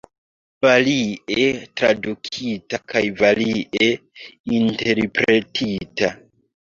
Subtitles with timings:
[0.65, 1.49] Varie
[1.81, 3.93] tradukita kaj varie
[4.61, 6.11] interpretita.